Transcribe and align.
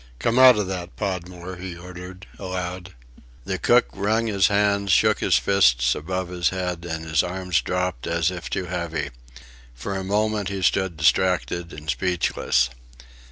"Come 0.17 0.39
out 0.39 0.57
of 0.57 0.65
that, 0.65 0.95
Podmore," 0.95 1.57
he 1.57 1.77
ordered, 1.77 2.25
aloud. 2.39 2.95
The 3.45 3.59
cook 3.59 3.85
wrung 3.93 4.25
his 4.25 4.47
hands, 4.47 4.91
shook 4.91 5.19
his 5.19 5.37
fists 5.37 5.93
above 5.93 6.29
his 6.29 6.49
head, 6.49 6.85
and 6.85 7.05
his 7.05 7.21
arms 7.21 7.61
dropped 7.61 8.07
as 8.07 8.31
if 8.31 8.49
too 8.49 8.65
heavy. 8.65 9.11
For 9.75 9.95
a 9.95 10.03
moment 10.03 10.49
he 10.49 10.63
stood 10.63 10.97
distracted 10.97 11.71
and 11.71 11.87
speechless. 11.87 12.71